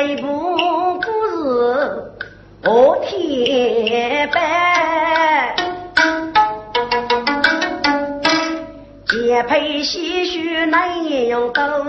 [0.00, 0.26] 一部
[1.00, 2.12] 故事
[2.64, 5.54] 我天白，
[9.06, 11.84] 结配细须难用刀，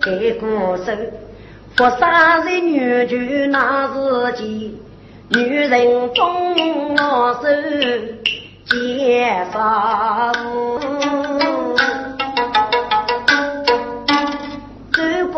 [0.00, 1.12] 给故事
[1.76, 4.80] 佛杀人女婿那是己，
[5.30, 7.48] 女人中我手
[8.66, 10.32] 结杀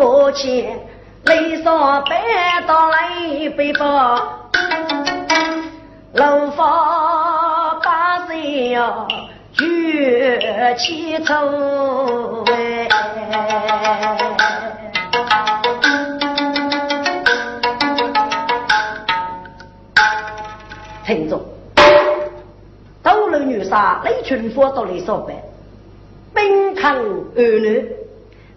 [0.03, 0.69] 走过去，
[1.27, 4.19] 泪洒白到来背包，
[6.15, 9.07] 楼房把谁呀
[9.53, 10.41] 举
[10.77, 12.89] 起头哎。
[21.07, 21.41] 听众，
[23.05, 25.37] 斗楼女杀雷群佛到里所办，
[26.35, 28.02] 兵抗儿女。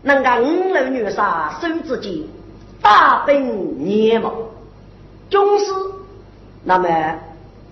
[0.05, 2.13] 能够五楼女杀手之间
[2.79, 4.31] 大本年貌，
[5.31, 5.65] 军师
[6.63, 6.87] 那么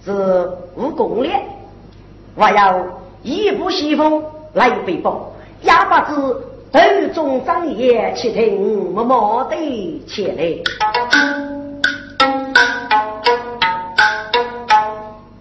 [0.03, 1.39] 是无功烈，
[2.35, 2.83] 还要
[3.21, 5.31] 一步西风来背包，
[5.61, 6.15] 也不知
[6.71, 9.55] 头中张爷去听默默的
[10.07, 10.57] 前来。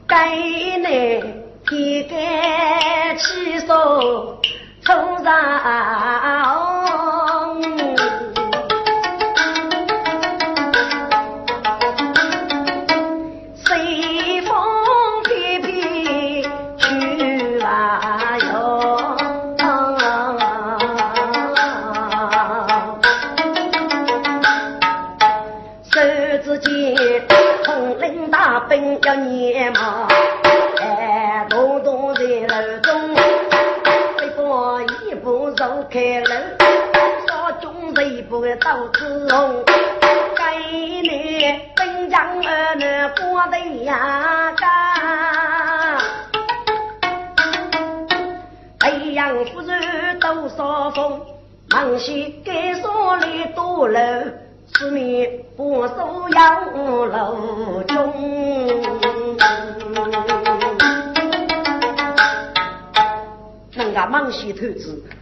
[0.07, 0.37] 该
[0.77, 1.23] 内
[1.67, 4.37] 天干起手
[4.83, 6.12] 冲上。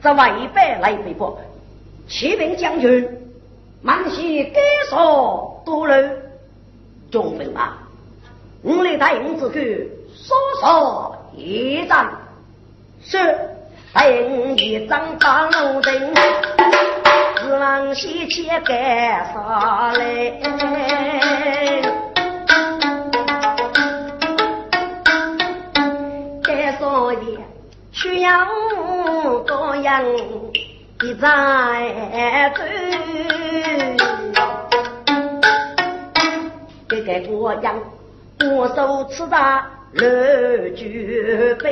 [0.02, 1.36] 这外边来回报，
[2.08, 3.06] 启禀将军。
[3.82, 6.10] 满西该说多了，
[7.10, 7.78] 中分吧。
[8.62, 12.10] 我来带领子去说说一战，
[13.02, 13.18] 是
[13.94, 16.14] 等一张大路灯，
[17.36, 20.32] 只能西切干啥来？
[26.42, 27.14] 该说
[27.92, 28.30] 需要
[29.46, 30.04] 多样。
[31.02, 32.62] 一在走，
[36.90, 37.72] 这个国家
[38.38, 41.66] 我手持大热举兵，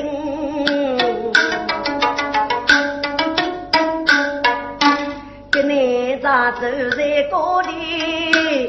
[5.52, 6.62] 给你咋走
[6.96, 8.66] 在高地，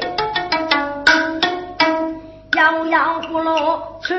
[2.54, 4.14] 摇摇鼓锣出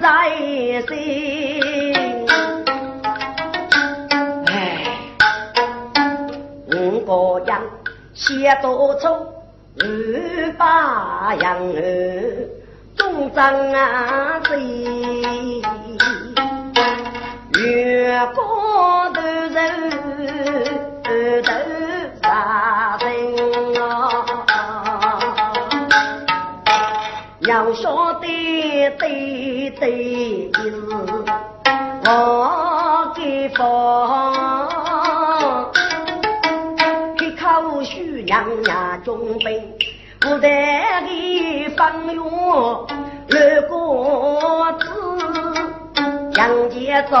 [0.00, 0.30] 在
[0.88, 1.95] 心。
[7.06, 7.62] 个样
[8.14, 9.14] 写多丑，
[9.78, 11.56] 二八样
[12.96, 15.62] 中张啊谁？
[17.54, 19.90] 月光的人
[21.42, 21.50] 都
[22.22, 23.06] 杀人
[23.80, 24.26] 啊！
[27.40, 30.74] 要晓得对对的是
[32.04, 34.75] 我给放。
[38.36, 39.48] 娘娘中兵，
[40.20, 42.14] 不带的方圆
[43.28, 44.84] 六个字，
[46.34, 47.16] 杨家走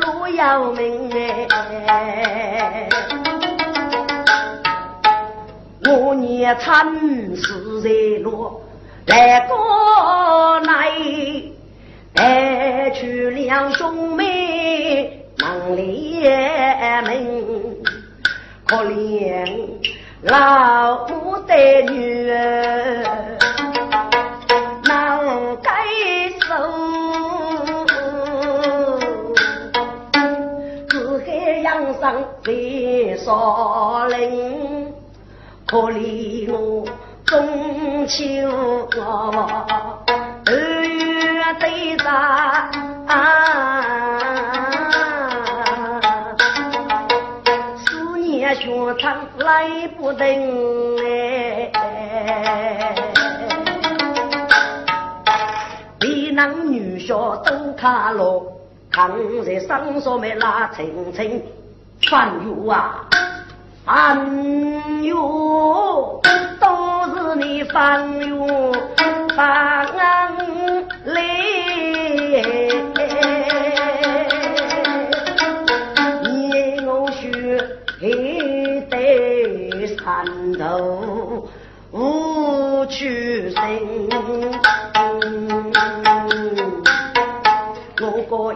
[0.00, 1.08] 路要命
[1.86, 2.88] 哎！
[5.86, 6.96] 我年参
[7.36, 7.88] 事在
[8.24, 8.60] 路，
[9.06, 9.54] 来个
[10.66, 10.90] 来
[12.12, 17.76] 带去两兄妹，忙里门，
[18.66, 19.46] 可怜。
[20.22, 21.54] 老母的
[21.90, 23.38] 女儿
[24.84, 25.18] 难
[25.62, 25.72] 改
[26.38, 26.54] 手
[30.90, 31.32] 自该
[31.62, 34.92] 养伤在少林
[35.66, 36.84] 可怜我
[37.24, 38.26] 中秋
[38.98, 39.64] 我
[40.44, 42.70] 儿对战
[48.54, 50.26] 学唱来不等
[51.04, 51.70] 哎，
[56.00, 58.46] 一男女小都卡罗。
[58.92, 59.08] 扛
[59.44, 61.40] 在身上没拉青青，
[62.10, 63.06] 翻越啊
[63.84, 64.18] 翻
[65.00, 65.14] 越，
[66.58, 68.34] 都是你翻越
[69.36, 69.86] 翻
[71.04, 71.22] 来，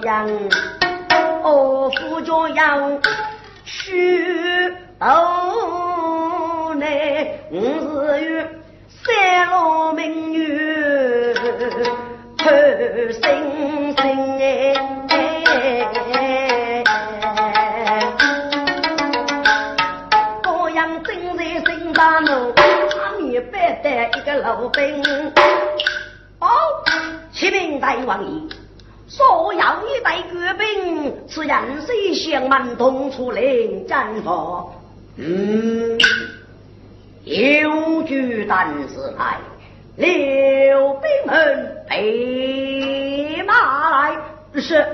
[0.05, 0.29] 样，
[1.43, 3.01] 哦，夫家样，
[3.65, 8.43] 许哦，内我是有
[8.89, 11.35] 三罗美女，
[12.37, 12.51] 偷
[13.13, 13.23] 星
[13.97, 14.03] 星
[14.39, 14.45] 哎，
[20.43, 23.87] 这样正在新大路，阿弥拜得
[24.19, 25.03] 一个老兵，
[26.41, 26.47] 哦，
[27.33, 28.54] 启禀大王爷。
[29.17, 31.57] 所要一代阅兵，是人
[31.87, 34.67] 谁相满同出领战法？
[35.17, 35.97] 嗯，
[37.23, 39.39] 有句单词来，
[39.95, 44.17] 刘兵们备马来。
[44.57, 44.85] 是，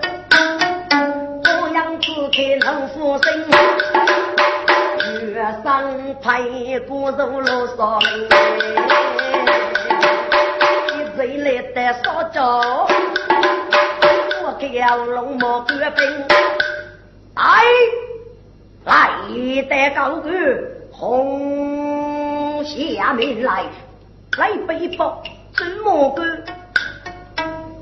[1.62, 3.32] 我样此刻能复生，
[5.32, 6.42] 月上排
[6.86, 7.98] 骨肉罗嗦
[10.92, 12.38] 一嘴来的烧酒。
[14.68, 16.04] 叫龙魔官兵，
[17.34, 17.62] 来
[18.84, 19.10] 来
[19.62, 20.32] 得高官，
[20.92, 23.64] 红下面来
[24.36, 25.22] 来背包
[25.56, 26.22] 怎么个？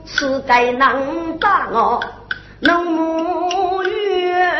[0.06, 2.02] 此该能打我
[2.60, 4.50] 能母月，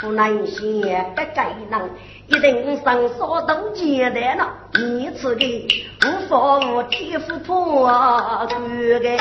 [0.00, 1.88] 湖南县不该能。
[2.28, 5.44] 一定上所都简单了，你此个
[6.04, 8.46] 无法天赋破关
[9.00, 9.16] 个。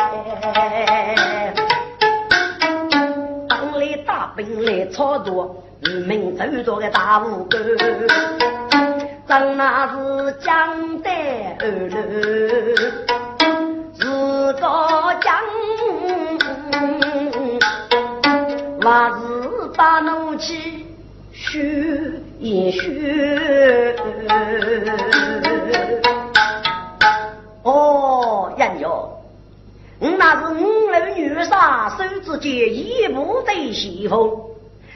[3.48, 5.64] 当来大兵来操作，
[6.06, 7.64] 民走多个大武官，
[9.26, 11.14] 真那是江丹
[11.60, 11.96] 二路，
[13.94, 14.04] 自
[14.54, 14.60] 个
[15.22, 15.34] 将，
[18.82, 19.24] 还是
[19.78, 20.86] 把怒气。
[21.32, 23.96] 许一许，
[27.64, 29.10] 哦，人哟，
[30.00, 34.32] 那是五楼女杀手之间一步对西风，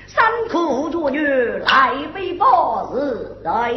[0.06, 3.74] 三苦作女来飞报是来。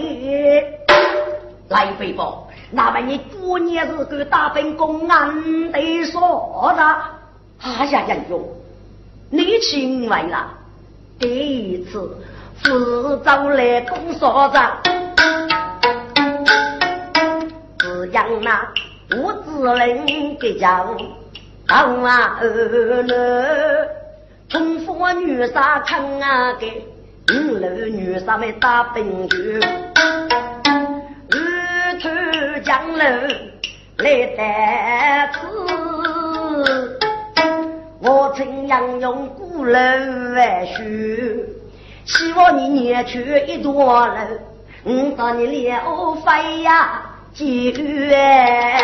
[1.71, 6.85] 来飞报，那么你过年是个大本公安的说的，
[7.61, 8.47] 哎呀，人哟，
[9.30, 10.50] 你请问了，
[11.18, 11.26] 第
[11.71, 12.18] 一次。
[12.64, 14.80] 自走来攻所长，
[17.78, 18.66] 只养那
[19.14, 20.06] 五子人
[20.38, 20.97] 给叫
[21.68, 23.12] 当啊儿女，
[24.49, 26.83] 中佛女杀坑啊给
[27.35, 29.61] 五楼女杀没打兵局，
[31.33, 32.09] 二头
[32.64, 33.04] 江楼
[33.99, 34.42] 来得
[35.35, 35.38] 此，
[38.00, 40.83] 我曾养用古人万书。
[42.06, 44.38] 希望你念出一段路，
[44.84, 48.78] 我到你了飞呀，几远？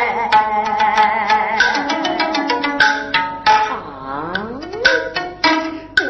[3.52, 4.32] 啊！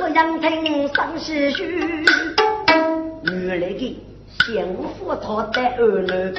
[0.01, 2.07] 我仰听上西曲，
[3.25, 4.01] 原来的
[4.47, 6.35] 幸福他的儿女，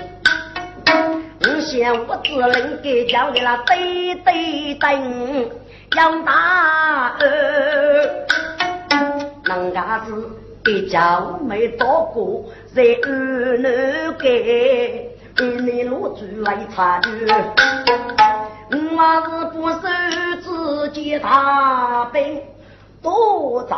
[1.41, 5.51] 我想我只能给叫给那对对等
[5.97, 8.25] 杨大儿，
[9.43, 10.29] 能家子。
[10.67, 17.09] 一朝没到过，在二南街，二南路住来茶居。
[18.69, 19.79] 我是不守
[20.43, 22.39] 自己大兵，
[23.01, 23.75] 躲在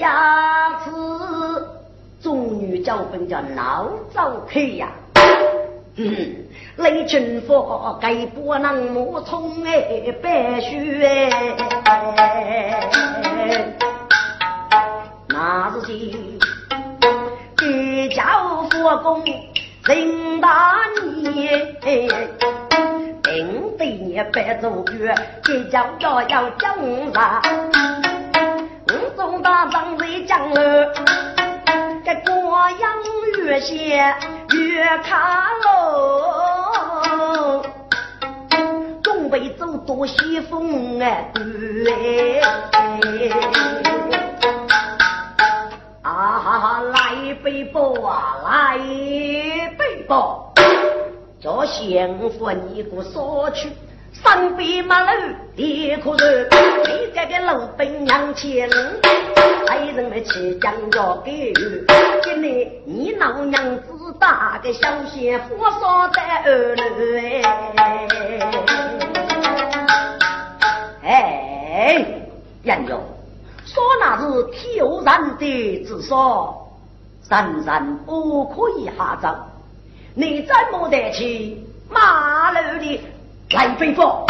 [0.00, 1.68] 衙子。
[2.20, 4.88] 众女交兵叫老早开呀。
[5.96, 6.34] 嗯，
[6.78, 11.56] 雷军佛该不能莫冲哎，白雪哎。
[15.34, 15.92] 那是些
[17.56, 19.20] 地教佛公
[19.82, 25.12] 人大年，定对你白做官，
[25.42, 26.76] 这叫要要讲
[27.12, 27.42] 啥？
[28.86, 30.94] 五中大将在江儿，
[32.04, 32.92] 这过阳
[33.38, 34.14] 越险
[34.52, 35.18] 越看
[35.64, 37.60] 喽。
[39.02, 42.40] 东北走多西风哎，对。
[46.14, 48.78] 啊，来背包啊，来
[49.76, 50.54] 背包，
[51.40, 53.68] 叫幸福你个索取。
[54.12, 56.44] 上边马路地可热，
[56.84, 58.64] 你这个老板娘亲，
[59.66, 61.84] 爱人们去讲着给予，
[62.22, 67.42] 今日你老娘子打个小媳妇说的儿女
[71.02, 72.06] 哎，
[72.62, 73.03] 杨勇，
[75.44, 76.68] 的之说，
[77.28, 79.28] 人人不可以下走，
[80.14, 81.58] 你再没得去
[81.90, 83.00] 马路里。
[83.50, 84.24] 来北方，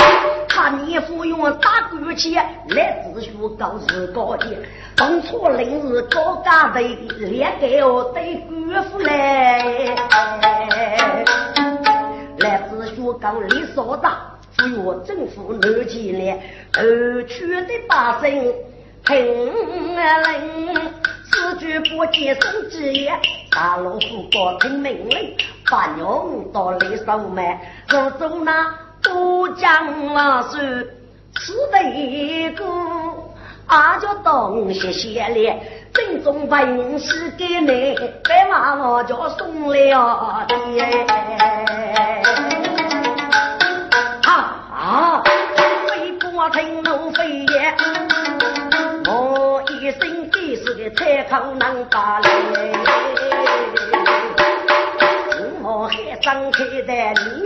[0.48, 4.46] 看你服用打鼓器来自学高日高的，
[4.96, 8.54] 当初临日高家队连给我对姑
[8.90, 9.94] 父来，
[12.38, 14.12] 来自学高李所长
[14.58, 16.38] 服用政府六级来，
[16.76, 18.52] 二区的百姓
[19.06, 19.16] 听
[19.96, 20.74] 令，
[21.54, 23.16] 此句不接送之言，
[23.50, 25.36] 大老虎高听命令，
[25.70, 27.58] 把用到李守门，
[27.88, 28.74] 走走那。
[29.02, 30.96] 都讲了是
[31.34, 31.52] 此
[31.94, 32.64] 一个，
[33.66, 35.60] 俺就东西写了，
[35.92, 37.94] 正宗本是给你，
[38.26, 40.54] 白马我就送了的。
[44.26, 45.22] 啊！
[45.24, 45.33] 飞
[50.74, 52.28] 生给是个彩口能打来，
[55.62, 57.44] 我还张开的你。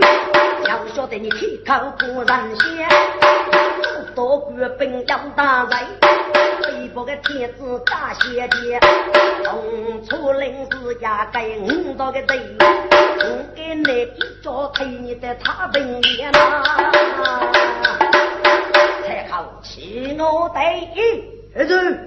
[0.67, 2.27] 要晓得你铁口不人
[2.59, 2.89] 先，
[4.15, 5.79] 多官兵要打人，
[6.63, 8.79] 北部的天子大仙姐，
[9.43, 16.63] 东出临时压该五道个队，我给你一脚推你的茶兵连呐，
[19.05, 20.59] 才好气我得
[20.95, 21.38] 意。
[21.55, 22.05] 儿子，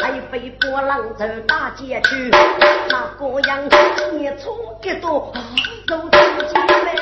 [0.00, 2.30] 还背波浪走大街去，
[2.88, 3.68] 那个样一
[4.38, 5.30] 错一朵，
[5.86, 6.96] 走出去呗。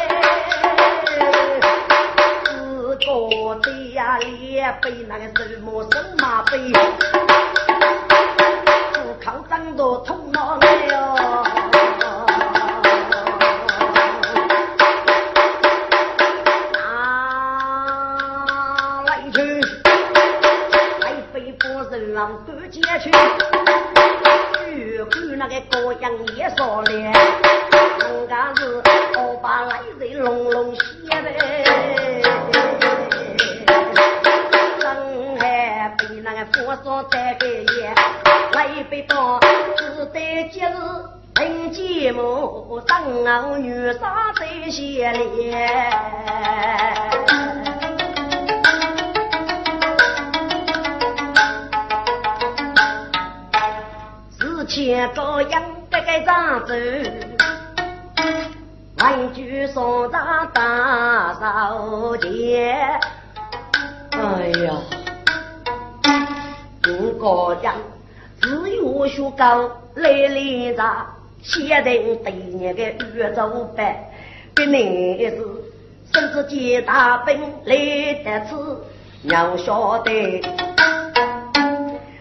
[2.58, 6.58] 自个的呀，脸被那个什么什么背，
[72.28, 72.82] 对年个
[73.14, 73.96] 月走班，
[74.54, 75.38] 别你是
[76.12, 77.74] 甚至接大兵来
[78.22, 78.54] 得迟，
[79.22, 80.42] 要晓得。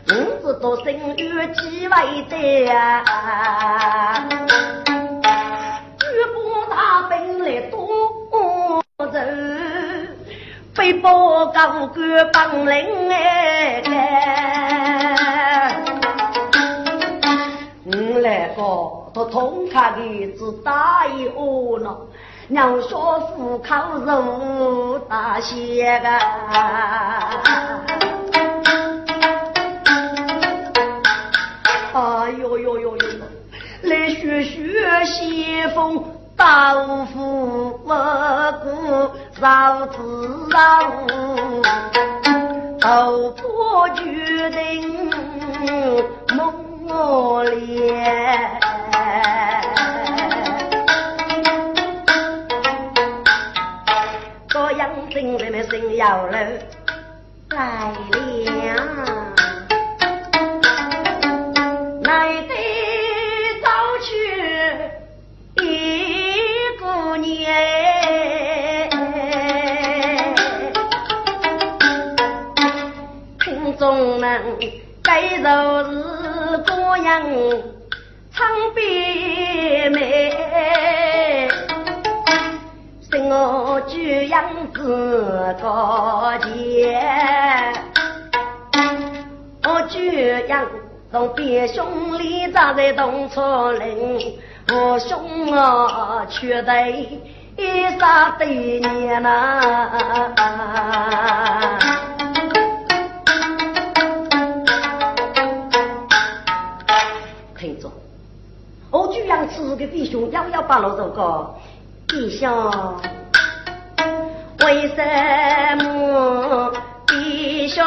[0.09, 1.93] 五子都生育几位
[2.29, 4.25] 的啊？
[5.99, 6.37] 举步
[6.69, 7.85] 大兵来多
[9.11, 10.07] 人，
[10.73, 13.83] 背包高官帮领哎！
[17.85, 21.97] 我来个都通卡的子大一窝呢，
[22.49, 23.73] 让说虎口
[24.05, 26.07] 肉大些个。
[31.93, 32.97] 哎呦呦呦呦！
[33.81, 36.03] 来学学西风
[36.35, 38.69] 刀斧我骨
[39.41, 39.97] 绕子
[40.51, 40.91] 绕，
[42.79, 45.09] 头破决定
[46.35, 46.53] 梦
[47.45, 47.81] 里。
[54.49, 56.37] 这样醒来没心要了
[57.49, 59.25] 来了
[62.03, 62.53] 来得
[63.63, 63.67] 早
[64.01, 64.07] 去
[65.63, 65.65] 一
[66.79, 67.27] 姑娘
[73.77, 74.41] 众们
[75.03, 75.07] 是
[77.03, 77.76] 样
[78.37, 78.45] 唱
[78.75, 80.31] 悲美，
[83.09, 86.95] 是我居样子高洁，
[89.63, 90.67] 我居样
[91.11, 97.19] 从别兄里站在东村林，我兄啊却得。
[97.57, 99.89] 一杀对年呐，
[108.89, 111.53] 我居然是个弟兄幺幺八六这个
[112.07, 112.49] 弟兄，
[114.63, 115.03] 为什
[115.83, 116.71] 么
[117.05, 117.83] 弟兄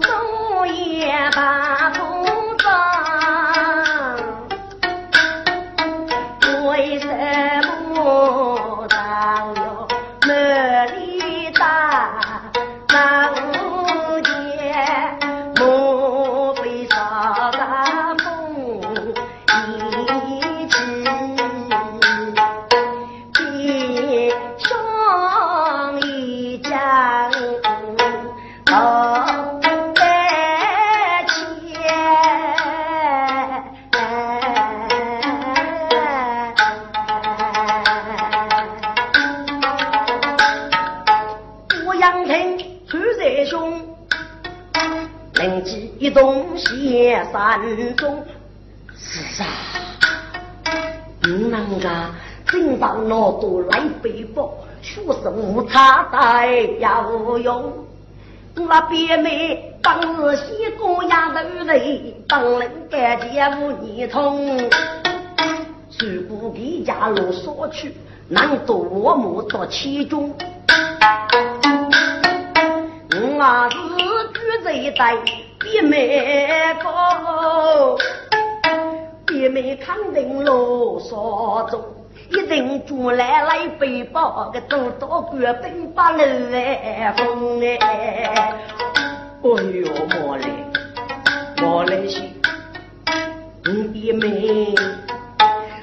[0.00, 2.13] 总也把不
[58.82, 64.56] 别妹当日西过丫头人，当人干姐无你通。
[65.98, 67.94] 如果给家路所去，
[68.28, 70.34] 难多母到其中。
[73.12, 73.76] 我啊是
[74.32, 75.16] 举这一代。
[75.60, 77.96] 别妹个，
[79.24, 81.80] 别妹肯定啰嗦中，
[82.34, 86.18] 一定住来来背包个多多官兵把路
[86.50, 87.78] 来封哎！
[87.78, 88.52] 哎
[89.42, 90.44] 呦，莫来
[91.60, 92.22] 莫来些，
[93.92, 94.74] 别妹，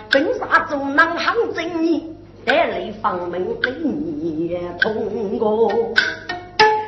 [0.10, 2.04] 本啥中能行正义，
[2.46, 3.42] 带来方门
[3.84, 5.72] 你通过，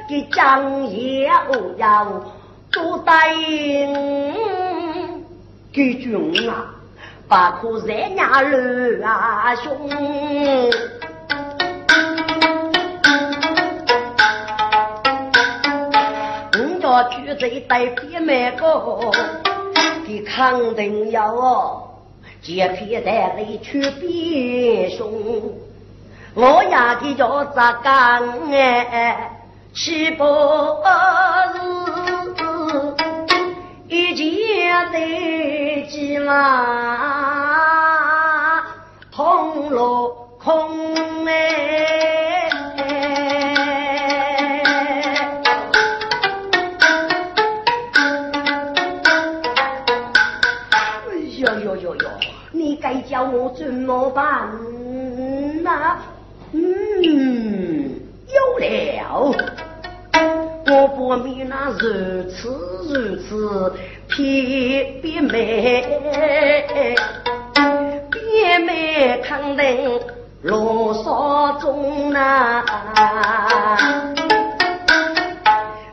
[0.09, 1.29] 给张爷
[1.77, 2.23] 要。
[2.71, 3.93] 做答应
[5.71, 6.73] 给军啊，
[7.27, 9.89] 不可在家乱啊兄。
[16.85, 19.11] 我家举子带别买个，
[20.05, 21.81] 你肯定要哦，
[22.41, 25.11] 借片带来去别兄。
[26.35, 29.31] 我呀的叫咋干哎，
[29.73, 30.29] 岂不是？
[33.93, 36.33] 一见得急嘛，
[39.11, 42.49] 通落空哎！
[51.37, 52.09] 哟哟哟哟，
[52.51, 54.49] 你该叫我怎么办
[55.61, 55.99] 呐？
[56.51, 59.62] 嗯，有了。
[60.65, 62.47] 我不免那如此
[62.89, 63.73] 如此
[64.07, 65.83] 偏别美，
[68.09, 69.99] 别美肯定
[70.41, 72.63] 啰嗦中呐。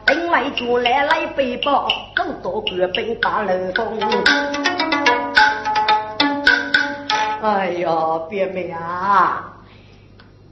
[0.06, 3.98] 另外就来来背包，更多个背大冷风。
[7.42, 7.90] 哎呀，
[8.28, 9.52] 别美啊，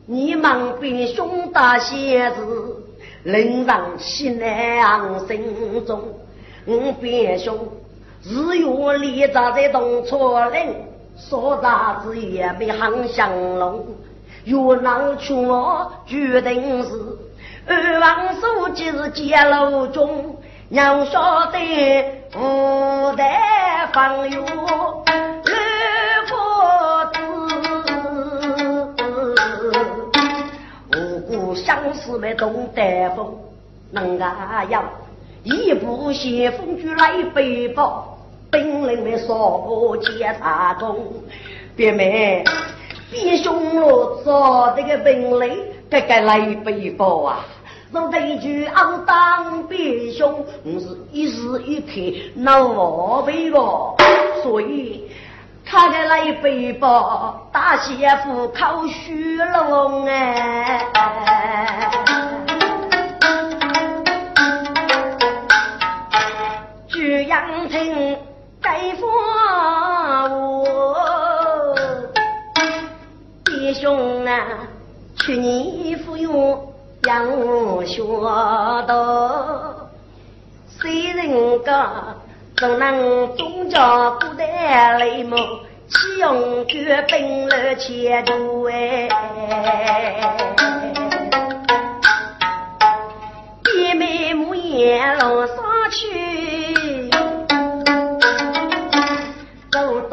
[0.07, 2.85] 你们比兄大些子。
[3.25, 6.01] 人上心难心中，
[6.65, 7.57] 我别兄
[8.23, 10.75] 日月里扎在东错岭，
[11.17, 13.85] 说啥子也没行相龙。
[14.45, 16.91] 越南去我决定是
[17.67, 20.37] 二王书记是揭露中，
[20.71, 21.59] 让晓得
[22.31, 23.25] 不得
[23.93, 24.43] 放远。
[32.09, 33.35] 相思没懂得风，
[33.91, 34.83] 能啊要
[35.43, 38.17] 一步先锋就来背包，
[38.51, 40.97] 本领没少过检查工，
[41.77, 42.43] 别没
[43.11, 47.45] 别凶了，做这个本领这个来背包啊！
[47.93, 52.19] 说这句傲当别凶，我是一时一刻。
[52.37, 53.59] 闹我背个，
[54.43, 55.05] 所以。
[55.71, 60.83] 他的来背包，大媳妇靠虚龙哎，
[67.29, 68.17] 阳亭
[68.63, 70.65] 盖房屋。
[73.45, 74.67] 弟兄啊，
[75.19, 76.27] 去年赴约
[77.03, 77.27] 杨
[77.87, 78.03] 学
[78.87, 79.91] 道，
[80.69, 82.17] 虽然个
[82.57, 84.43] 怎能终家不得
[84.99, 85.37] 泪目，
[85.91, 89.09] 岂用绝兵乐前途哎？
[93.65, 95.57] 爹妹母言老上
[95.91, 96.68] 去。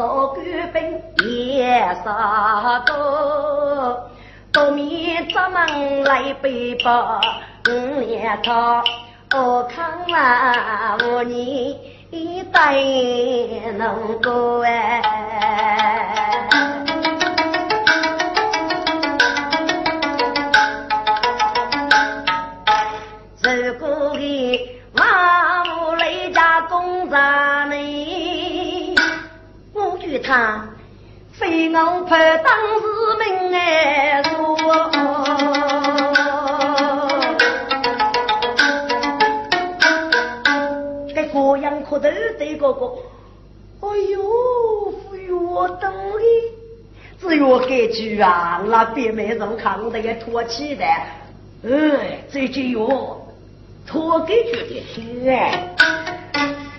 [0.06, 4.08] 走到官兵也杀个，
[4.54, 7.20] 东面咱们来背包
[7.68, 8.84] 五两套，
[9.34, 12.76] 我看了我你带
[13.78, 15.02] 能够哎。
[30.20, 30.66] 他
[31.34, 32.86] 非我派当时
[33.20, 34.56] 命哎说，
[41.14, 42.94] 这个样可头对哥哥，
[43.82, 44.24] 哎呦，
[45.52, 46.24] 我等你，
[47.20, 50.86] 只有这句啊，那别没人看得也唾弃的，
[51.66, 53.28] 哎，这句哟，
[53.86, 54.56] 托给句
[55.26, 55.32] 的，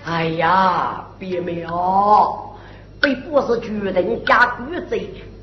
[0.05, 2.45] 哎呀，别没哦。
[2.99, 4.97] 被博士决定加规则，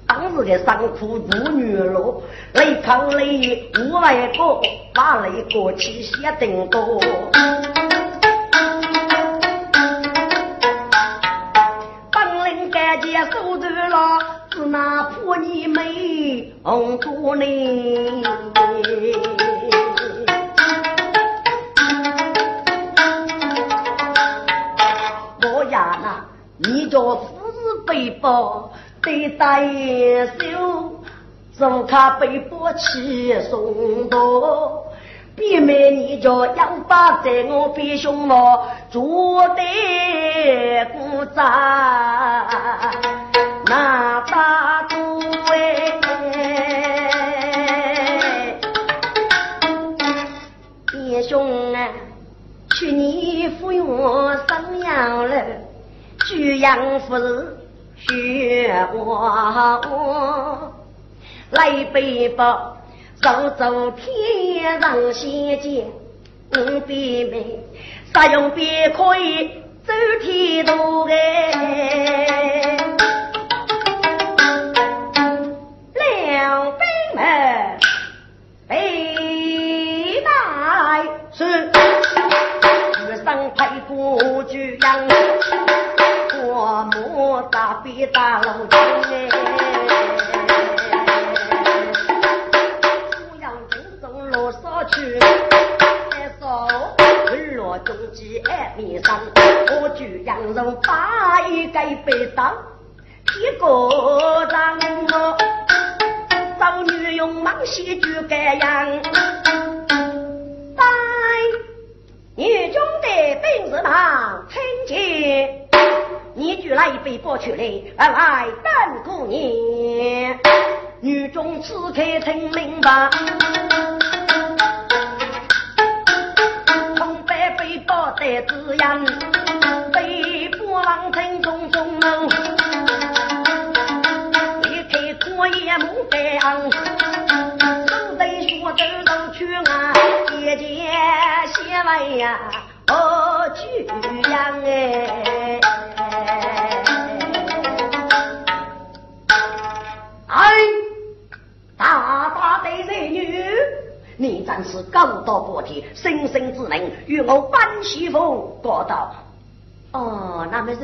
[0.06, 2.22] 当时的伤苦如女罗，
[2.54, 4.60] 雷抗雷五万个，
[4.92, 7.00] 把雷过去写定多。
[12.10, 14.18] 本领干净手段了，
[14.50, 17.44] 只拿破你妹红多呢。
[25.42, 26.24] 我呀那，
[26.58, 27.33] 你叫。
[27.86, 28.70] 背包
[29.02, 29.62] 得带
[30.38, 30.92] 手，
[31.58, 34.18] 手卡背包起送到，
[35.36, 41.44] 别妹你叫杨八在我背胸毛，坐得鼓掌，
[43.66, 44.96] 那大多
[45.52, 46.00] 哎，
[50.90, 51.88] 弟兄啊，
[52.74, 55.44] 去年服用生养了，
[56.26, 57.63] 居养夫人。
[58.08, 60.72] 雪花花，
[61.50, 62.76] 来背包，
[63.22, 65.86] 走走天上仙界，
[66.52, 67.58] 五边妹，
[68.12, 69.50] 啥用便可以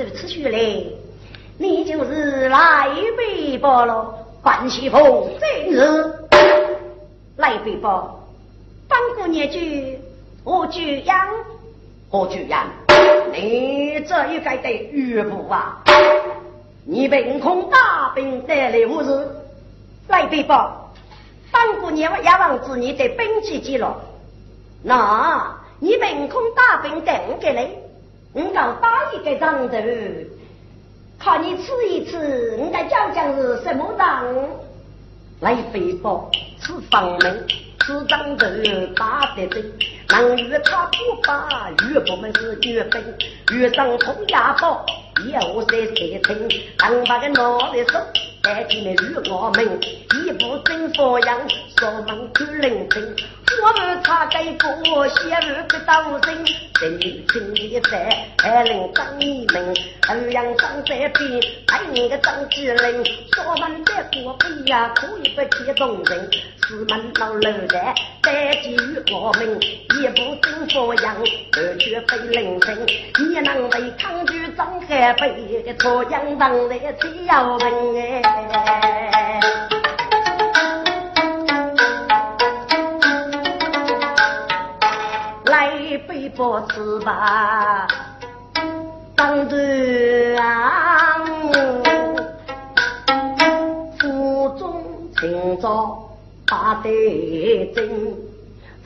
[0.02, 0.58] 如此说来，
[1.58, 6.14] 你就是来背包了，班媳妇真是
[7.36, 8.18] 来背包。
[8.88, 9.98] 帮过年句，
[10.42, 11.28] 我举样，
[12.10, 12.66] 我举样。
[13.30, 15.82] 你这一该得岳父啊！
[16.86, 19.28] 你凭空大兵带来何事？
[20.08, 20.90] 来禀报，
[21.52, 23.86] 当过年我也忘记你的兵器记录。
[24.82, 27.68] 那你凭空大兵带我给来，
[28.32, 29.76] 我刚打一个仗头，
[31.18, 34.24] 看你吃一吃，我该讲讲是什么仗？
[35.40, 37.44] 来禀报，此方门，
[37.80, 38.46] 此仗头
[38.94, 39.60] 打得正。
[40.10, 43.02] 能与他不把，岳父们是岳飞，
[43.52, 44.86] 岳上通家宝，
[45.24, 47.98] 有谁谁听，当把个脑袋手。
[48.42, 51.38] 在前面与我们一步真佛样，
[51.76, 53.16] 锁门去聆听。
[53.62, 59.74] 我们他给过些儿不道人，真女亲的在还能张一门，
[60.08, 66.30] 二阳张在边，还你个张继林，锁门在过背呀，可以不激动人。
[66.62, 71.16] 四门老楼在在基于我们一步真佛样，
[71.56, 72.86] 二绝非聆听。
[73.18, 79.79] 你能为抗拒张海北，错样当来只要问哎。
[86.40, 87.86] 背包吃吧，
[89.14, 89.58] 当端
[93.98, 94.82] 府中
[95.18, 96.08] 清早
[96.48, 97.86] 八对针，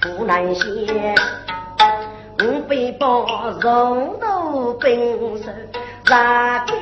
[0.03, 1.15] 湖南县
[2.43, 3.25] 五背包
[3.61, 5.49] 肉豆冰手，
[6.05, 6.75] 扎给。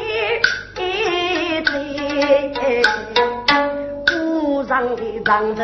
[4.07, 5.63] 古上的长头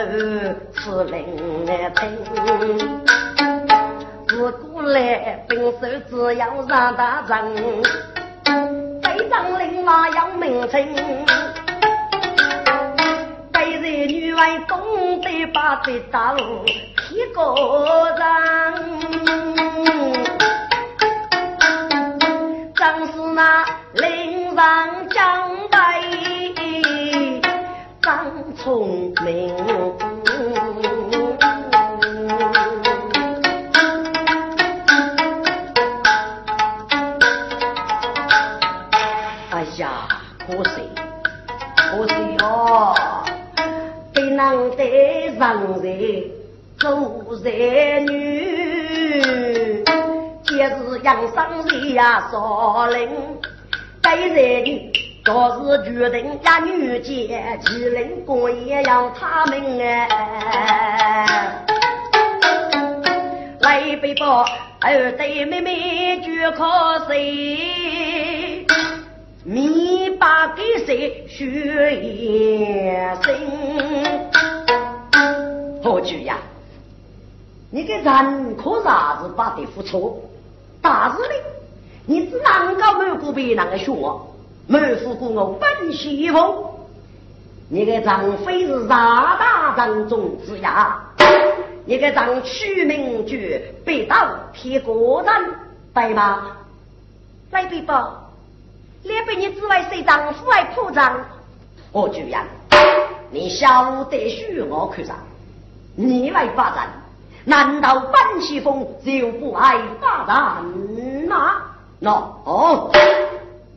[0.75, 2.07] 是灵听，
[4.29, 5.79] 自古来兵手
[6.11, 7.55] 只要让大阵，
[9.01, 10.87] 队长领马要名称，
[13.51, 14.79] 北人女为懂
[15.23, 17.55] 得把这道铁个
[18.19, 18.27] 人，
[22.75, 23.65] 正是那
[23.95, 25.49] 领上将。
[28.57, 29.55] 聪明，
[47.41, 49.85] 做人女，
[50.45, 51.37] 今日养生
[51.69, 53.09] 人呀少灵，
[54.03, 54.91] 该人女。
[55.25, 61.65] 若是决定呀，女杰，麒麟国也要他们哎。
[63.61, 64.45] 来背包，
[64.81, 66.65] 二弟妹妹绝可
[67.07, 68.67] 谁？
[69.45, 72.91] 你把给谁学一
[73.23, 73.33] 生？
[75.85, 76.37] 何惧呀？
[77.71, 80.23] 你个人可啥子把的付出？
[80.81, 81.35] 大日的，
[82.07, 83.93] 你只能够没顾别人的学。
[84.67, 86.87] 没负过我本媳妇，
[87.69, 91.01] 你个丈夫是大大当中之呀，
[91.85, 93.37] 你个丈取名就
[93.85, 94.17] 被刀
[94.53, 95.33] 贴过人，
[95.95, 96.53] 对吗？
[97.51, 98.31] 来背包，
[99.03, 101.19] 连被你之外谁丈夫还铺张？
[101.91, 102.47] 我居然，
[103.31, 105.17] 你晓得许我看上，
[105.97, 106.89] 你来发展，
[107.49, 110.63] 难道本西风就不爱发展
[111.27, 111.63] 吗？
[112.03, 112.11] 喏，
[112.45, 112.93] 哦，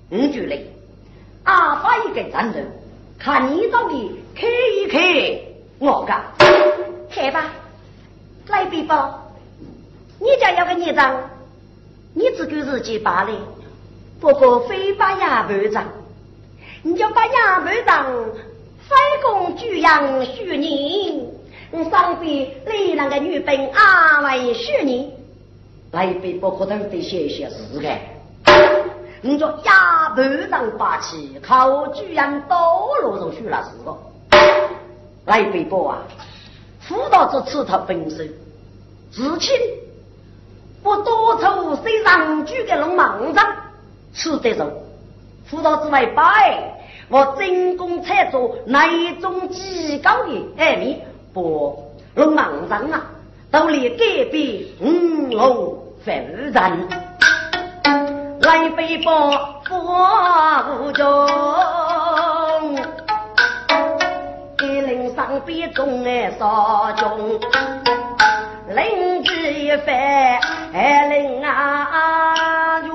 [0.10, 0.60] 你就来。
[1.45, 2.69] 阿发一个战人，
[3.17, 4.97] 看你到底可一可，
[5.79, 6.21] 我干，
[7.10, 7.45] 看吧，
[8.47, 9.31] 来比包，
[10.19, 11.15] 你家要个孽障，
[12.13, 13.31] 你只顾自己罢了，
[14.19, 15.86] 不过非把牙盘长，
[16.84, 18.05] 你就把牙盘长，
[18.89, 21.25] 非公举养许你，
[21.73, 25.13] 你上边来那个女兵阿为许你，
[25.91, 27.88] 来比不可能得写些事个。
[29.21, 33.97] 你说牙盘上霸气，靠居然刀落上去了是个？
[35.25, 35.99] 来背包啊！
[36.81, 38.29] 辅导这刺头本身，
[39.10, 39.57] 自清
[40.84, 43.47] 不多愁谁上举的龙芒上，
[44.13, 44.69] 吃得肉。
[45.45, 51.01] 辅导之外拜，我真功才做那一种极高的爱米，
[51.34, 53.02] 不龙芒上啊，
[53.50, 56.54] 都连隔壁五龙反人。
[58.41, 59.32] 来背包
[59.63, 62.76] 佛中，
[64.60, 67.39] 一领上边中哎少中，
[68.67, 69.96] 领旨一番
[70.74, 72.94] 哎领啊哟，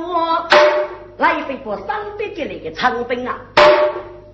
[1.16, 3.38] 来背包上边的那个长兵啊，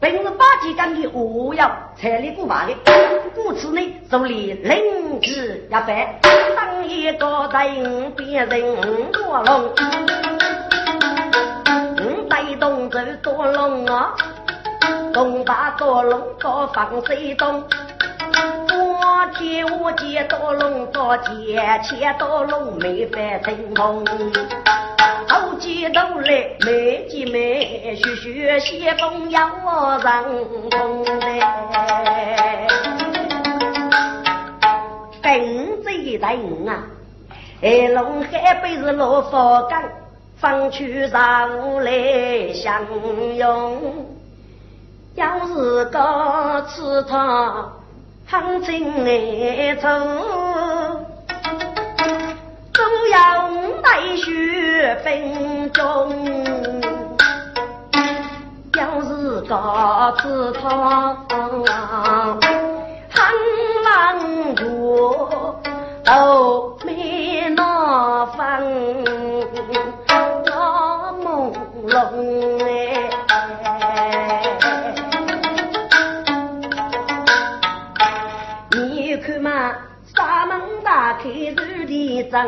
[0.02, 2.74] 本是八旗杆的武要彩礼过把的，
[3.36, 5.86] 故此呢，手里领旨一番，
[6.56, 9.72] 当一个人别人多龙。
[12.58, 14.14] 东走多龙啊，
[15.12, 17.64] 东把多龙多放水东，
[18.68, 24.04] 我天我见多龙多见，前多龙没翻成功，
[25.62, 29.48] 后见头来没见没，徐徐西风要
[30.00, 30.24] 上
[30.72, 32.66] 风来，
[35.22, 36.82] 分这一代人啊，
[37.62, 39.80] 哎龙海北是罗佛岗。
[40.36, 42.82] 放去上来相
[43.36, 43.78] 拥。
[45.14, 47.72] 要是个吃他
[48.26, 49.88] 行情来走，
[54.12, 55.80] 带血分中。
[58.76, 61.16] 要是个吃他
[63.08, 63.24] 很
[63.82, 64.20] 难
[64.54, 65.58] 过，
[66.04, 69.02] 都没那分，
[70.44, 71.50] 那朦
[71.88, 71.96] 胧
[72.66, 72.68] 哎。
[78.72, 79.72] 你看嘛，
[80.14, 82.46] 沙门大开日的灯，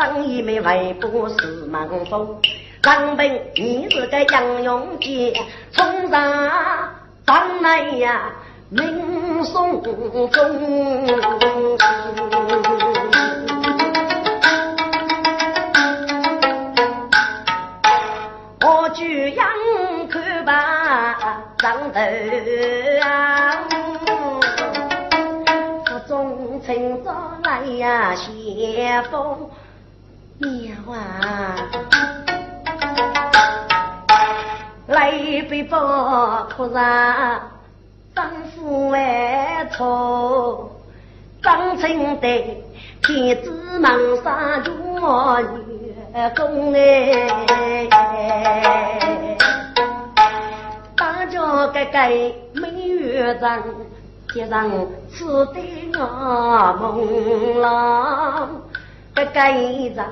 [0.00, 2.40] 当一枚外布是门风。
[2.82, 5.30] 张兵，你是个杨勇杰，
[5.72, 6.90] 冲上
[7.26, 8.32] 张来呀，
[8.70, 9.94] 名松中。
[18.62, 19.46] 我举杨
[20.08, 22.00] 看吧，张头
[23.02, 23.52] 啊，
[25.84, 27.12] 府中请早
[27.44, 29.50] 来呀，先锋
[30.40, 31.54] 娘啊！
[34.86, 35.10] 来
[35.50, 37.40] 杯包客上，
[38.14, 38.24] 丈
[38.56, 40.70] 夫外出，
[41.42, 42.28] 张清德
[43.02, 47.28] 天子门上做月宫哎，
[50.96, 51.98] 大家个个
[52.54, 53.62] 美月长，
[54.32, 54.70] 街上
[55.12, 55.60] 吃的
[55.98, 55.98] 我
[56.80, 58.48] 梦郎，
[59.14, 60.02] 个个人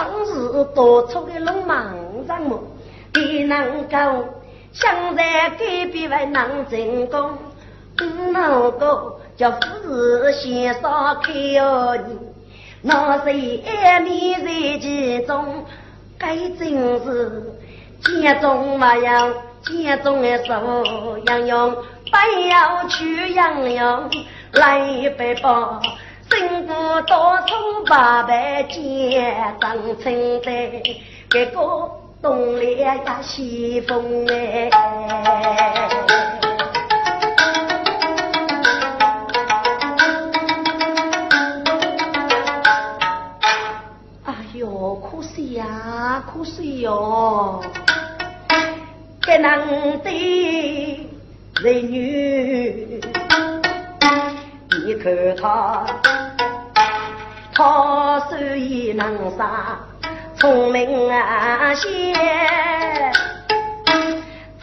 [0.00, 2.58] 当时多出的龙忙人么？
[3.12, 4.24] 你能够
[4.72, 7.32] 想在隔壁为能成功，
[8.32, 12.18] 能够叫夫子先烧开哦你，
[12.80, 13.62] 那谁
[14.06, 15.66] 你在其中，
[16.18, 17.52] 该真是
[18.22, 19.30] 家中嘛要
[19.62, 24.10] 家中的手养养，不要去养养
[24.52, 25.78] 来一杯包，
[26.30, 26.72] 辛苦
[27.06, 30.12] 多从八百结当成
[30.42, 30.82] 的
[31.28, 32.00] 这个。
[32.22, 34.68] 东来呀，西风哎！
[44.26, 47.62] 哎呦，可惜呀，可惜哟！
[49.22, 49.66] 给男
[50.02, 50.10] 的
[51.62, 53.00] 人女，
[54.84, 55.10] 你看
[55.40, 55.86] 他，
[57.62, 59.78] 他虽已能杀。
[60.38, 62.14] 聪明啊些，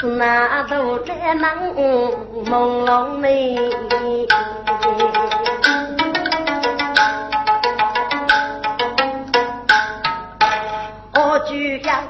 [0.01, 4.27] 那都在那朦胧里。
[11.13, 12.03] 我居然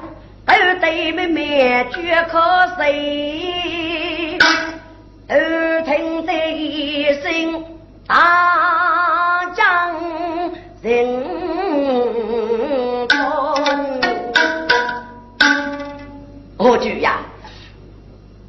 [0.46, 2.40] 都对妹妹绝可
[2.78, 4.38] 谁？
[5.28, 7.62] 耳听得一声
[8.06, 8.97] 大
[10.88, 11.38] 人。
[16.56, 17.18] 何惧呀？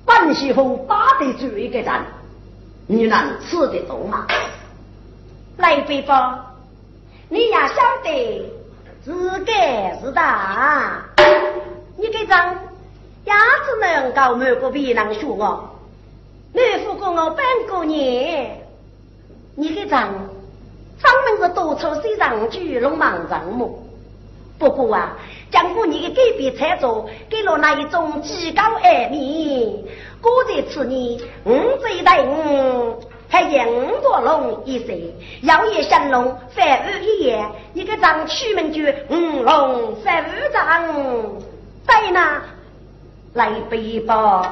[0.05, 2.03] 半西风打得住一个战，
[2.87, 4.25] 你能吃得动吗？
[5.57, 6.39] 来北方，
[7.29, 8.51] 你也晓得
[9.03, 9.51] 自个
[10.01, 11.03] 是大，
[11.97, 12.55] 你给张
[13.25, 15.69] 鸭子能够没个别人说我，
[16.53, 18.57] 你不过我半个年，
[19.55, 20.11] 你给张
[21.29, 23.69] 专门是多出些上去龙忙人么？
[24.57, 25.17] 不过啊。
[25.51, 29.83] 将过你的改变操作，给了那一种极高二米。
[30.21, 31.51] 果在此年，五
[31.81, 33.65] 这代五还赢
[33.99, 35.11] 过龙一岁，
[35.41, 40.95] 要也降龙反二一夜，一个张取名就五龙反二张，
[41.87, 42.39] 在那
[43.33, 44.45] 来背包。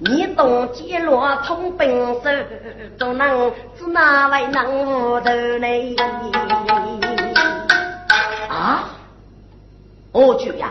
[0.00, 1.88] 你懂接落从本
[2.22, 2.30] 手，
[2.98, 5.96] 都能是哪位能无头呢？
[8.48, 8.90] 啊！
[10.12, 10.70] 我去呀，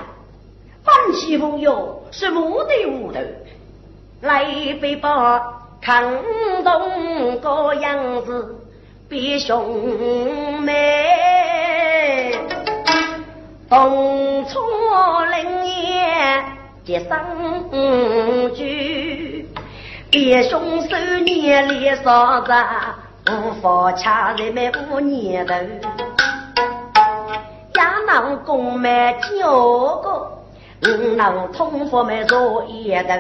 [0.83, 3.19] 半西风友是木的无头，
[4.21, 4.45] 来
[4.81, 6.03] 背包看
[6.63, 8.55] 懂个样子，
[9.09, 12.33] 比兄妹
[13.69, 14.59] 东出
[15.31, 16.43] 林野
[16.87, 17.69] 结生
[18.55, 19.45] 聚，
[20.09, 22.53] 比兄手年里嫂子，
[23.29, 25.53] 无法掐人们五年头。
[27.73, 33.13] 家能供买九个，五能通佛买做一头，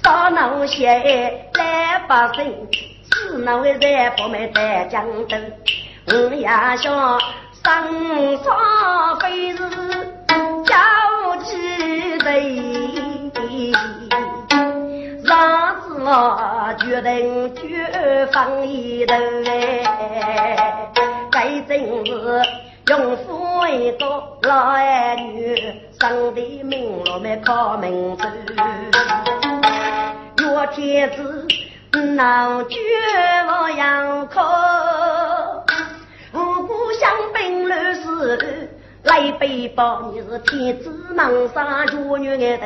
[0.00, 0.86] 三能写
[1.54, 2.54] 来百姓，
[3.10, 5.36] 四能为财宝买在江头，
[6.06, 9.58] 五也想生杀非是
[10.64, 10.76] 交
[11.42, 12.81] 几对，
[16.04, 19.14] 我决定绝放一头
[19.46, 20.90] 哎，
[21.30, 22.42] 该真是
[22.88, 24.04] 用夫一个
[24.42, 25.56] 老儿女，
[26.00, 28.26] 生的命落没靠名字，
[30.38, 31.46] 若天子
[32.14, 32.78] 闹绝
[33.46, 34.40] 我要哭。
[37.00, 38.70] 将兵乱世
[39.02, 42.58] 来背包，你是天子门上绝女的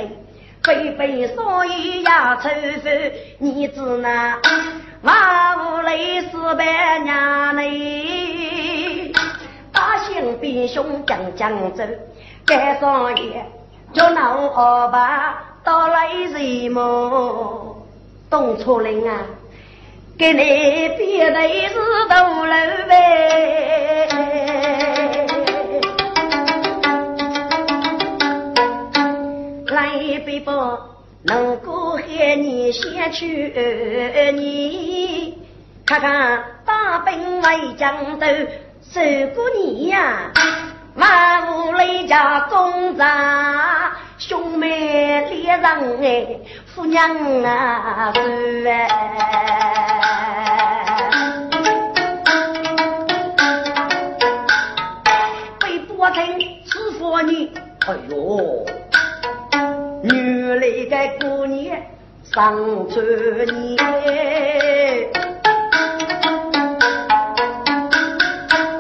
[0.66, 2.48] 飞飞所以呀愁
[2.82, 2.92] 烦，
[3.38, 4.36] 你只那。
[5.02, 9.12] 万无泪四百娘嘞，
[9.72, 11.84] 大兴兵凶将将走，
[12.44, 13.46] 该上夜
[13.92, 17.76] 叫那二爸到来什么
[18.28, 19.18] 东楚岭啊？
[20.18, 21.74] 给你别的是
[22.08, 22.46] 大楼
[22.88, 24.08] 呗，
[29.76, 30.80] 来背包
[31.22, 33.52] 能够喊你先去
[34.32, 35.36] 你，
[35.84, 38.26] 看看大兵来江头
[38.80, 39.02] 守
[39.34, 40.32] 过你呀，
[40.94, 46.40] 万无雷家公长兄妹连人哎，
[46.74, 47.14] 夫娘
[47.44, 48.88] 啊是哎。
[57.26, 57.50] 你
[57.86, 58.64] 哎呦，
[60.66, 61.76] 女来的姑娘
[62.24, 62.56] 上
[62.88, 63.78] 春年，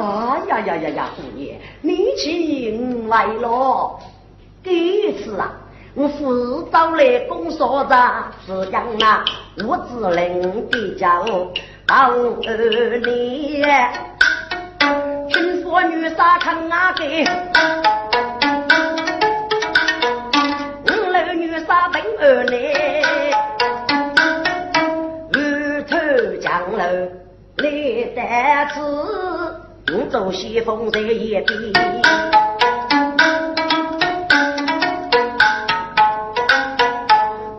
[0.00, 3.96] 啊呀呀呀呀，姑娘，你请来了。
[4.64, 5.52] 第一次啊，
[5.94, 9.24] 我父找来公所长是讲啊，
[9.64, 11.52] 我只领的家到
[11.86, 12.10] 二
[12.98, 13.92] 年，
[15.28, 17.24] 听说女杀看啊给。
[22.18, 22.56] 二来，
[25.32, 25.96] 日头
[26.40, 27.70] 降落来
[28.14, 28.18] 得
[28.72, 28.80] 迟，
[29.92, 31.46] 我走西风在一边。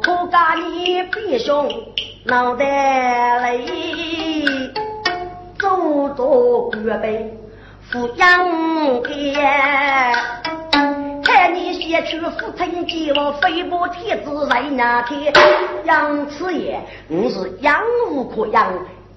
[0.02, 1.70] 可家你弟兄
[2.24, 4.72] 脑袋里，
[5.60, 7.32] 做多预备
[7.92, 9.38] 抚养爹。
[11.88, 15.32] 你先去父亲家，我飞波天子在那天，
[15.86, 16.78] 养此爷，
[17.08, 18.74] 我是养无可养，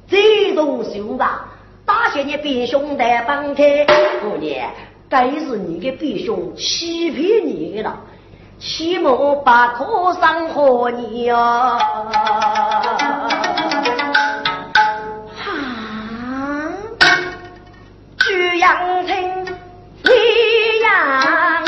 [0.08, 1.48] 这种手吧，
[1.84, 3.84] 大些你弟兄在帮开，
[4.22, 4.70] 姑娘，
[5.08, 7.98] 该是你的弟兄欺骗你了，
[8.60, 9.10] 起码
[9.44, 11.76] 把可伤害你呀。
[15.36, 15.52] 哈，
[18.20, 19.44] 举阳城，
[20.04, 20.10] 你
[20.84, 21.64] 呀。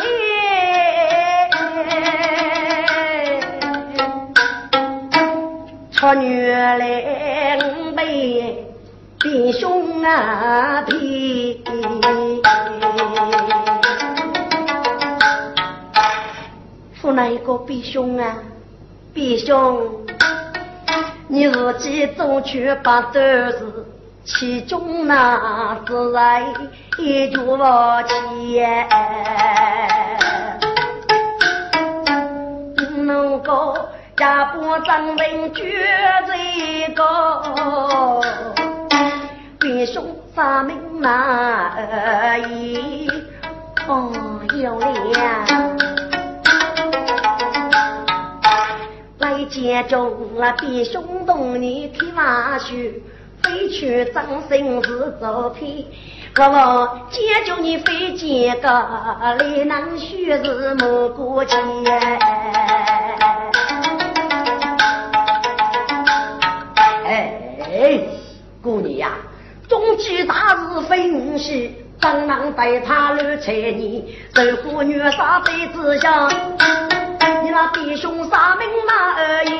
[6.05, 7.57] 我女来
[7.95, 8.67] 被
[9.21, 11.63] 弟兄啊逼，
[17.01, 18.37] 父那一个弟兄啊，
[19.15, 19.81] 弟兄，
[21.29, 23.87] 你自己做去把都是
[24.25, 26.43] 其中那自来
[26.99, 28.89] 一句话钱，
[33.05, 33.77] 能够。
[34.23, 35.65] 家不张人绝
[36.29, 38.23] 这个，
[39.59, 43.11] 弟兄三名哪一
[43.89, 44.13] 哦
[44.55, 44.87] 有了，
[49.19, 53.03] 来见中啊弟兄同你提马须，
[53.43, 55.85] 飞去张生是照片，
[56.33, 61.57] 哥哥见着你飞见个，你能须是没过节。
[68.63, 69.11] 姑娘呀，
[69.69, 74.15] 中期大事非五喜，怎能带他来猜你？
[74.35, 76.29] 受苦女杀在之下，
[77.43, 79.51] 你那弟兄杀命马而已。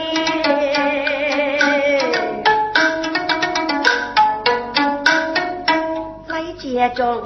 [6.29, 7.23] 在家中，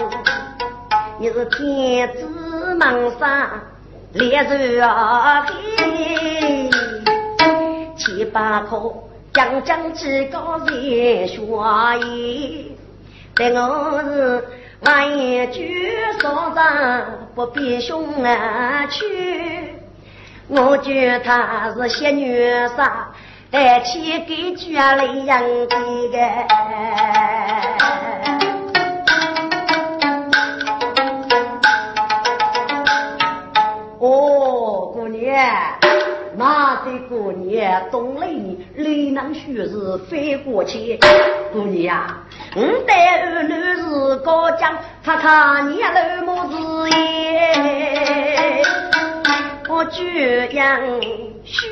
[1.19, 3.51] 你是天子门上
[4.15, 6.71] 烈日啊黑，
[7.97, 8.93] 七八颗。
[9.37, 10.39] 将将几个
[10.81, 11.43] 月学
[12.07, 12.75] 艺，
[13.35, 14.43] 但我是
[14.81, 19.75] 万一举上，不必凶啊去。
[20.49, 23.09] 我觉他是仙女撒，
[23.51, 26.19] 但去给家里人几个。
[33.99, 35.86] 哦，姑娘。
[36.39, 40.99] 那这过年冬雷你雷能学日飞过去。
[41.51, 42.19] 姑娘呀，
[42.55, 48.63] 我带儿女是高将，看看你老母子也，
[49.67, 50.79] 我举样
[51.43, 51.67] 雪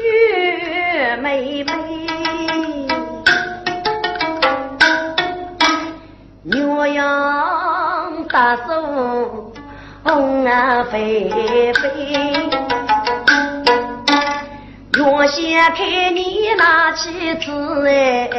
[1.21, 1.73] 妹妹，
[6.43, 9.53] 牛羊大手。
[10.07, 11.73] 红啊飞飞，
[14.97, 18.31] 原先看你那妻子哎，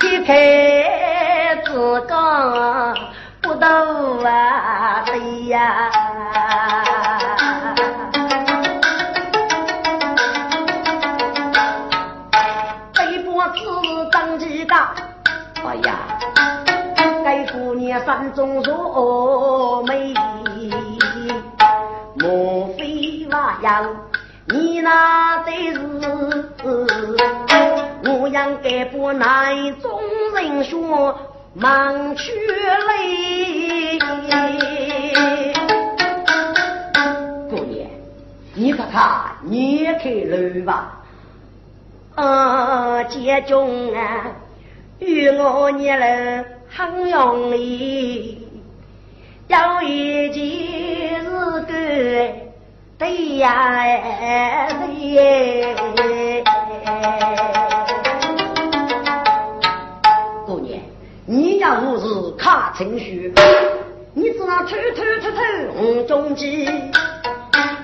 [0.00, 2.96] 一开子讲
[3.40, 3.66] 不斗
[4.24, 5.90] 啊对呀，
[12.94, 13.54] 背脖子
[14.12, 14.74] 当几个，
[15.66, 15.96] 哎呀。
[17.24, 20.12] 该姑娘山中若美，
[22.14, 23.84] 莫非话要
[24.52, 25.80] 你那得是
[28.04, 29.98] 我养该不奈众
[30.34, 31.18] 人说
[31.54, 32.30] 忙去
[32.88, 33.98] 泪。
[37.48, 37.88] 姑娘，
[38.54, 41.00] 你看看，你看路吧。
[42.14, 44.26] 啊，家中啊，
[44.98, 46.44] 与我娘了。
[46.74, 48.46] 很容易，
[49.46, 51.30] 有一件事
[51.68, 51.74] 干，
[53.02, 56.44] 对呀对。
[60.46, 60.78] 姑娘，
[61.26, 63.34] 你要不是看情绪，
[64.14, 65.42] 你只能偷偷偷偷
[65.74, 66.64] 红中计，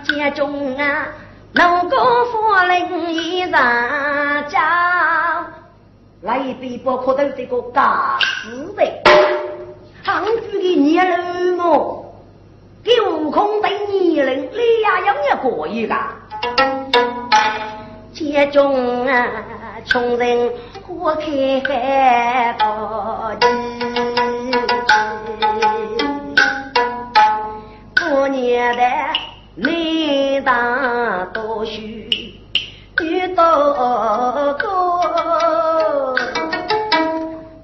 [0.04, 1.08] 家中啊，
[1.50, 1.96] 能够
[2.26, 3.60] 发令一上
[4.48, 5.44] 家。
[6.20, 8.84] 来一杯包可都这个假死的，
[10.04, 11.97] 杭州的年老我，
[12.88, 15.94] 给悟空对年龄，你呀有也可以噶。
[18.14, 19.26] 家中啊，
[19.84, 20.50] 穷人
[20.86, 23.46] 花开多季，
[28.00, 28.82] 过年的
[29.54, 32.08] 你大多许，
[33.02, 33.44] 遇到
[34.54, 34.66] 个。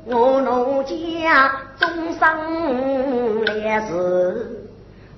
[0.06, 1.50] 我奴家
[1.80, 4.53] 终生烈士，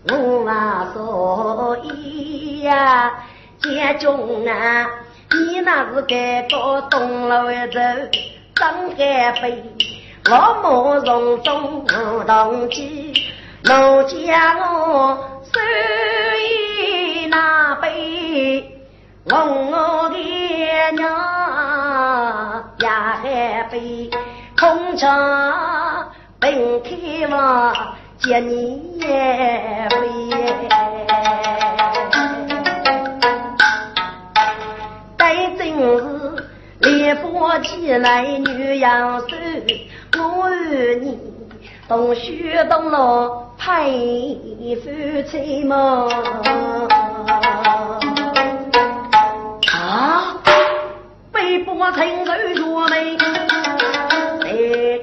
[0.08, 3.12] 我啊所以呀，
[3.60, 4.86] 家中啊，
[5.30, 7.80] 你那是该到东楼头
[8.54, 9.62] 张海飞，
[10.30, 13.12] 我莫从中同去，
[13.64, 15.18] 奴家我
[15.52, 15.60] 手
[16.36, 18.80] 里那杯，
[19.24, 20.16] 问我的
[20.92, 21.04] 娘
[22.78, 24.08] 也还杯。
[24.58, 26.08] 空茶
[26.40, 27.74] 本开嘛，
[28.26, 29.06] 接你飞。
[35.16, 36.44] 待正是
[36.80, 39.36] 连发起来女阳寿，
[40.18, 41.16] 我与你
[41.86, 44.36] 同学同乐配
[44.82, 44.90] 夫
[45.30, 46.08] 妻嘛。
[49.72, 50.34] 啊，
[51.32, 53.16] 被迫成人若美。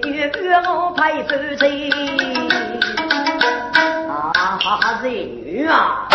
[0.06, 0.30] 约
[0.68, 1.90] 我配夫妻
[5.04, 6.08] 啊，儿女啊，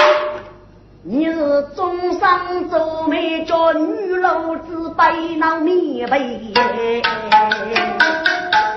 [1.02, 6.54] 你是终生做媒叫女老子背囊面背，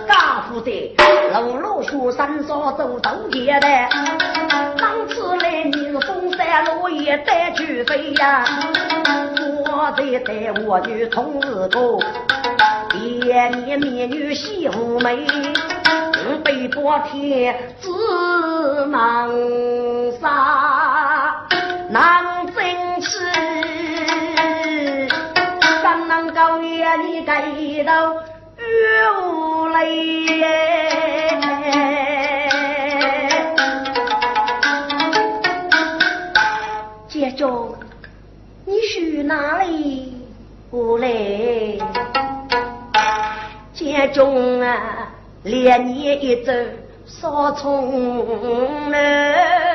[0.05, 0.93] 家父的
[1.31, 3.67] 老老学生说走走街的，
[4.77, 8.43] 当此来你是风山落叶带去飞呀，
[9.65, 12.03] 我在带我就同日过。
[12.99, 15.25] 一年美女喜无美，
[16.43, 17.89] 北国天子
[18.87, 19.29] 难
[20.21, 21.35] 杀
[21.89, 22.53] 难争
[23.01, 23.07] 气，
[25.81, 28.61] 怎能够让你给到月
[29.23, 29.81] 无泪？
[37.07, 37.75] 姐中，
[38.65, 40.13] 你去哪里
[40.69, 41.07] 不来？
[43.73, 45.09] 家中啊，
[45.41, 46.53] 连年一走
[47.07, 49.70] 少从来，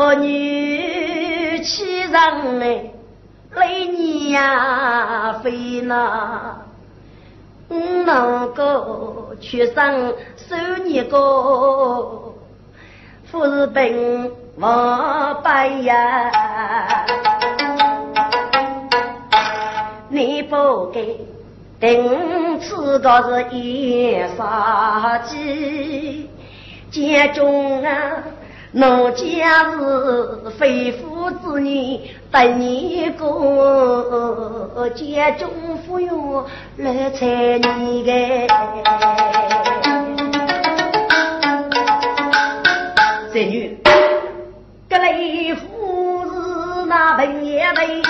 [0.00, 2.90] 儿女气上来，
[3.54, 6.56] 累你呀飞那，
[7.68, 9.94] 能够去上
[10.38, 12.32] 收你个，
[13.30, 17.04] 富士本王白呀，
[20.08, 21.26] 你不给。
[21.78, 26.28] 定此个是一杀机，
[26.90, 27.90] 家中啊
[28.72, 32.00] 奴家是非夫之女，
[32.30, 35.50] 等你个家中
[35.84, 36.46] 富有
[36.76, 38.12] 来睬你个。
[43.32, 43.76] 这女，
[44.88, 48.00] 格雷夫是那本也背，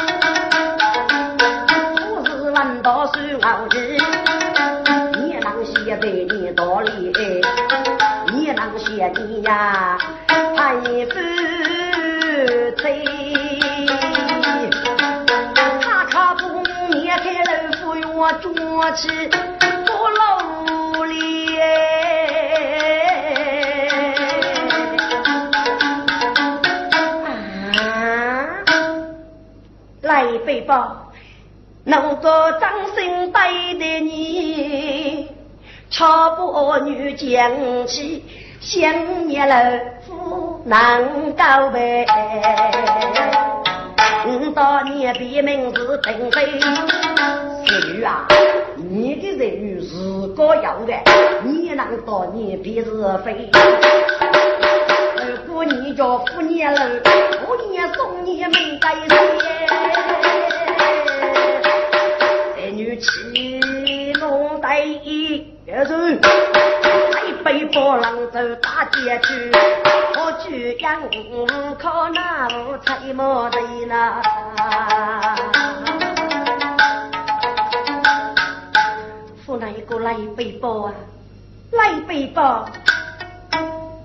[2.26, 3.78] 夫是万道数傲气，
[5.22, 7.10] 你能写得你道理，
[8.34, 9.96] 你能写你呀。
[18.80, 19.08] 要抓起
[19.84, 21.58] 不老里，
[30.00, 31.12] 来背包，
[31.84, 35.28] 那个掌心带的你，
[35.90, 38.24] 巧不女将起。
[38.60, 41.02] 想念了夫难
[41.32, 42.06] 告别，
[44.26, 46.60] 我当年的名字定飞。
[47.66, 48.26] 是女啊，
[48.92, 49.94] 你的人女是
[50.34, 50.92] 个有的，
[51.44, 52.90] 你能当年别是
[53.24, 53.48] 非。
[55.46, 56.80] 如果你叫夫年了，
[57.46, 59.16] 我年送你没该谁？
[62.56, 66.20] 这女气浓带一人。
[67.44, 69.50] 背包郎走大街去，
[70.18, 71.00] 我居然
[71.78, 74.20] 靠那五彩毛的呢。
[80.02, 80.94] 来背包啊，
[81.72, 82.66] 来背包，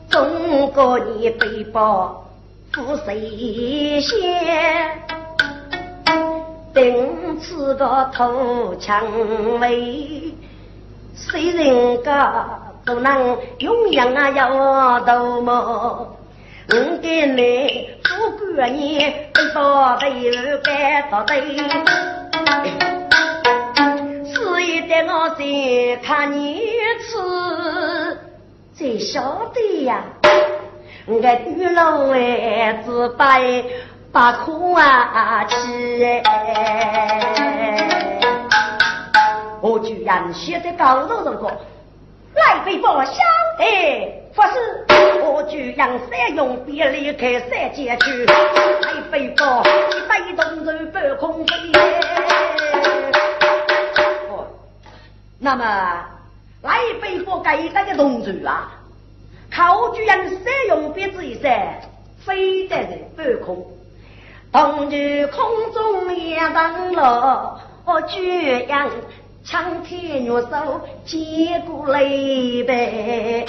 [0.09, 2.25] 中国你背包，
[2.73, 5.01] 负谁先？
[6.73, 9.05] 顶次个头蔷
[9.59, 10.33] 薇，
[11.15, 12.59] 谁人家？
[12.85, 16.15] 不能永远啊要多么？
[16.67, 21.41] 我给你富贵你背包背儿该到对，
[24.75, 26.59] 事业的我先看你
[26.99, 28.17] 吃，
[28.77, 30.03] 才晓得呀。
[31.05, 33.63] 我女老哎只摆
[34.11, 36.21] 把苦啊吃，
[39.61, 41.47] 我居然写的高手人个。
[42.35, 43.13] 来飞报晓
[43.57, 44.85] 得，法师，
[45.23, 51.53] 我居然三用别离开三界去，来飞报一带动人半空飞。
[55.39, 56.05] 那么
[56.61, 58.71] 来飞报该那个动作啊，
[59.51, 61.81] 靠居然三用别子一三，
[62.25, 63.65] 飞在人半空，
[64.51, 68.89] 同居空中也当了，我居然。
[69.47, 71.99] 苍天若手接过来
[72.65, 73.45] 呗，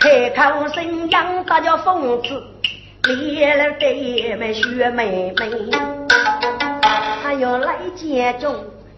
[0.00, 2.42] 开口声扬大家讽刺，
[3.04, 5.70] 连了对妹学妹妹，
[7.22, 8.56] 还要来接中，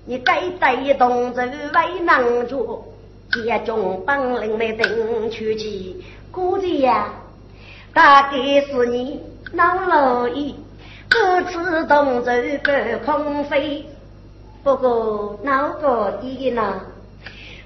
[0.09, 2.83] 你该带动这为难着，
[3.31, 6.03] 接中本领没定出去，
[6.33, 7.11] 估计呀，
[7.93, 9.21] 大概是你
[9.53, 10.55] 脑漏意，
[11.11, 12.33] 各自动走
[12.65, 13.85] 半空飞。
[14.65, 16.81] 不过哪个的呢？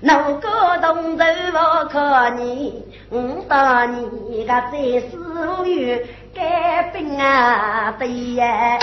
[0.01, 1.25] 哪个动手
[1.55, 4.73] 我看你，我打你个在
[5.09, 8.79] 死于改兵啊对呀！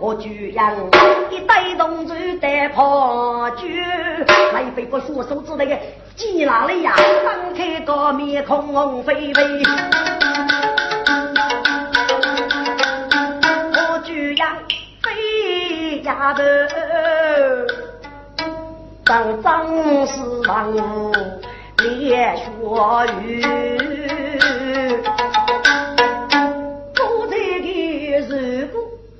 [0.00, 0.76] 我居然
[1.30, 3.84] 一带动手带炮举，
[4.52, 5.76] 来被个说手指那个
[6.14, 6.94] 挤哪里呀？
[7.24, 9.42] 张开个面孔红飞飞。
[16.04, 16.42] 丫头，
[19.04, 19.66] 当张
[20.06, 20.72] 氏房
[21.76, 22.42] 连学
[23.20, 23.42] 语，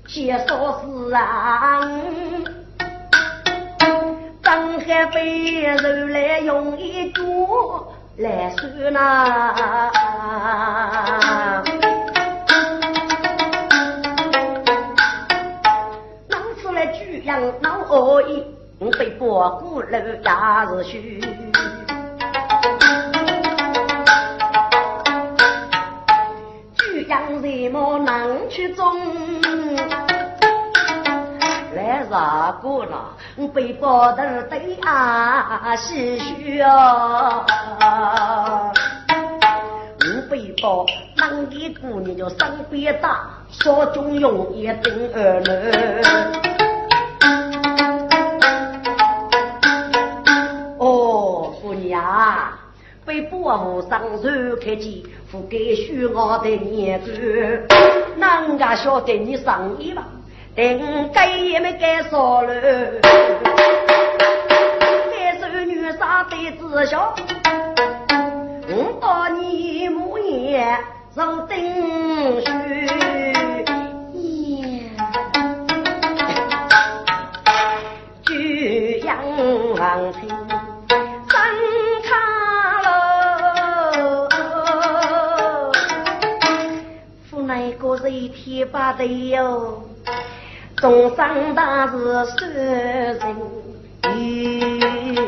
[0.09, 1.81] 果写少诗啊，
[4.43, 7.23] 张海飞人来用一句
[8.17, 9.55] 来算呐。
[16.31, 18.43] 老恶意，
[18.99, 21.21] 被波鼓楼也是虚。
[26.79, 28.97] 居阳人么能去中？
[31.89, 33.17] 来啥个了？
[33.55, 34.19] 被波头
[34.51, 37.47] 对啊唏嘘啊！
[39.99, 40.85] 我被波
[41.17, 45.53] 当一姑娘就身边大，手中用一顶二楼。
[53.07, 54.29] 被保护上手
[54.63, 57.67] 开机，付给需要的年资，
[58.19, 60.05] 哪家晓得你上衣吧？
[60.59, 62.53] 等该也没该说了，
[65.13, 67.15] 该是女杀的自小，
[68.69, 70.77] 我把你母眼
[71.15, 71.57] 上灯
[72.41, 72.89] 须。
[79.77, 80.29] 长亭
[81.29, 81.39] 三
[82.03, 82.11] 卡
[82.83, 84.29] 楼，
[87.31, 89.88] 府内个人天把的哟，
[90.81, 91.93] 中山大是
[92.25, 93.19] 受人
[94.15, 95.19] 遇。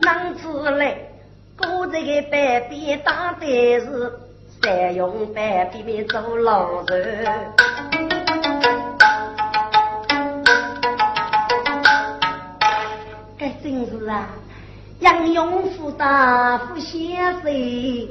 [0.00, 0.96] 男子来，
[1.58, 3.46] 个白边打的
[3.80, 4.18] 是。
[4.62, 7.26] 再用白皮皮做老人，
[13.38, 14.26] 真是啊！
[15.00, 18.08] 杨勇夫大夫先生，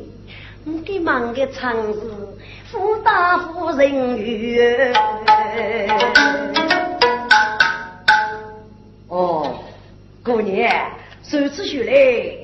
[0.65, 2.37] 我给忙个长子，
[2.71, 4.93] 富大夫人缘。
[9.07, 9.55] 哦，
[10.23, 10.91] 姑娘，
[11.23, 12.37] 首次学来。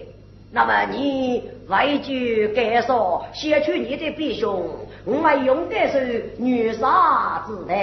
[0.52, 4.70] 那么你外句该说，先去你的弟兄，
[5.06, 7.74] 我还用的是女杀子的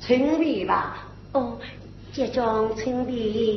[0.00, 0.98] 称谓吧？
[1.32, 1.58] 哦，
[2.12, 3.56] 这种称谓，